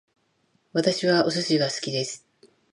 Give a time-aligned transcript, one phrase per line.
[0.73, 2.25] 私はお寿司が好きです